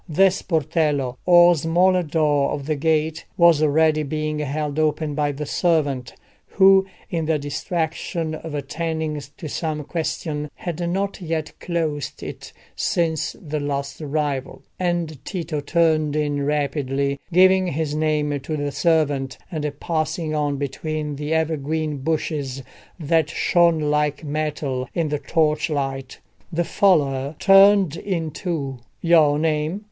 [0.09, 5.45] The sportello, or smaller door of the gate, was already being held open by the
[5.45, 6.15] servant,
[6.47, 13.35] who, in the distraction of attending to some question, had not yet closed it since
[13.39, 19.71] the last arrival, and Tito turned in rapidly, giving his name to the servant, and
[19.79, 22.63] passing on between the evergreen bushes
[22.99, 26.19] that shone like metal in the torchlight.
[26.51, 28.79] The follower turned in too.
[29.03, 29.79] "Your name?"